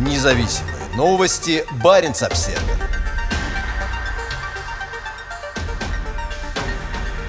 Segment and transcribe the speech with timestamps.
[0.00, 1.62] Независимые новости.
[1.84, 2.62] Барин обсерва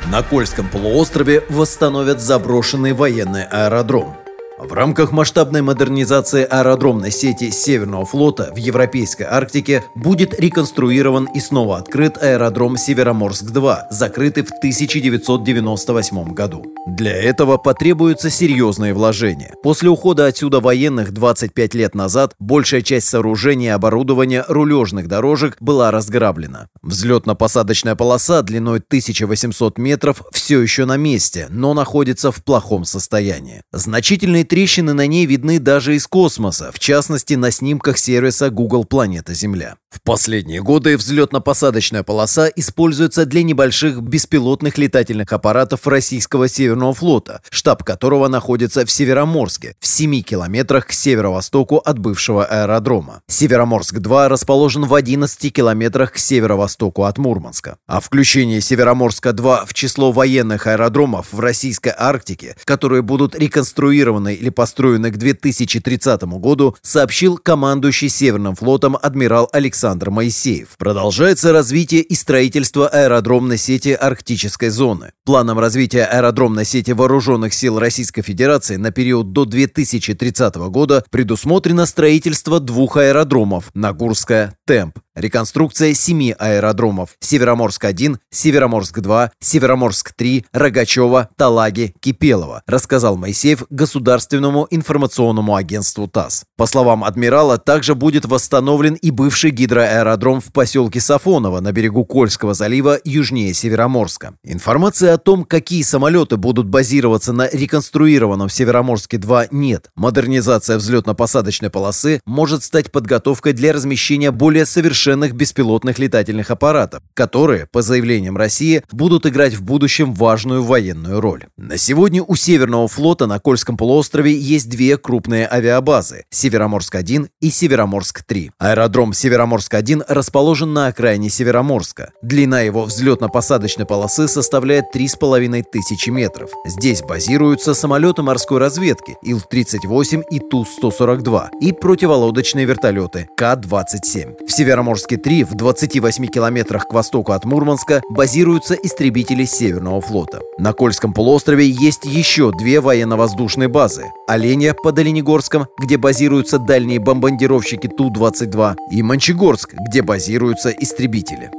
[0.09, 4.20] На Кольском полуострове восстановят заброшенный военный аэродром.
[4.63, 11.79] В рамках масштабной модернизации аэродромной сети Северного флота в Европейской Арктике будет реконструирован и снова
[11.79, 16.63] открыт аэродром Североморск-2, закрытый в 1998 году.
[16.85, 19.55] Для этого потребуются серьезные вложения.
[19.63, 25.89] После ухода отсюда военных 25 лет назад большая часть сооружений и оборудования рулежных дорожек была
[25.89, 26.67] разграблена.
[26.83, 33.63] Взлетно-посадочная полоса длиной 1800 метров все еще на месте, но находится в плохом состоянии.
[33.71, 39.33] Значительные трещины на ней видны даже из космоса, в частности на снимках сервиса Google Планета
[39.33, 39.75] Земля.
[39.89, 47.83] В последние годы взлетно-посадочная полоса используется для небольших беспилотных летательных аппаратов российского Северного флота, штаб
[47.85, 53.21] которого находится в Североморске, в 7 километрах к северо-востоку от бывшего аэродрома.
[53.29, 57.77] Североморск-2 расположен в 11 километрах к северо-востоку от Мурманска.
[57.87, 65.11] А включение Североморска-2 в число военных аэродромов в Российской Арктике, которые будут реконструированы или построены
[65.11, 70.69] к 2030 году, сообщил командующий Северным флотом адмирал Александр Моисеев.
[70.77, 75.11] Продолжается развитие и строительство аэродромной сети Арктической зоны.
[75.25, 82.59] Планом развития аэродромной сети Вооруженных сил Российской Федерации на период до 2030 года предусмотрено строительство
[82.59, 84.97] двух аэродромов– Нагурская, Темп.
[85.13, 96.45] Реконструкция семи аэродромов– Североморск-1, Североморск-2, Североморск-3, Рогачева, Талаги, Кипелова, рассказал Моисеев государственному информационному агентству ТАСС.
[96.55, 102.53] По словам адмирала, также будет восстановлен и бывший гидроаэродром в поселке Сафоново на берегу Кольского
[102.53, 104.35] залива южнее Североморска.
[104.45, 109.89] Информации о том, какие самолеты будут базироваться на реконструированном Североморске-2 нет.
[109.97, 117.65] Модернизация взлетно-посадочной полосы может стать подготовкой для размещения более совершенных совершенных беспилотных летательных аппаратов, которые,
[117.65, 121.45] по заявлениям России, будут играть в будущем важную военную роль.
[121.57, 128.51] На сегодня у Северного флота на Кольском полуострове есть две крупные авиабазы– Североморск-1 и Североморск-3.
[128.59, 132.11] Аэродром Североморск-1 расположен на окраине Североморска.
[132.21, 136.51] Длина его взлетно-посадочной полосы составляет 3,5 тысячи метров.
[136.65, 144.45] Здесь базируются самолеты морской разведки Ил-38 и Ту-142 и противолодочные вертолеты К-27.
[144.45, 150.41] В Североморск Черноморске-3 в 28 километрах к востоку от Мурманска базируются истребители Северного флота.
[150.57, 154.05] На Кольском полуострове есть еще две военно-воздушные базы.
[154.27, 161.51] Оленя под Оленегорском, где базируются дальние бомбардировщики Ту-22, и Мончегорск, где базируются истребители.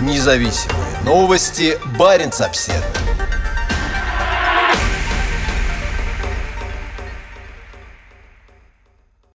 [0.00, 1.76] Независимые новости.
[1.98, 2.99] Барин обседный.